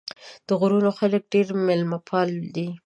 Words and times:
د 0.47 0.49
غرونو 0.59 0.89
خلک 0.99 1.21
ډېر 1.33 1.47
مېلمه 1.67 1.99
پال 2.07 2.29
دي. 2.55 2.67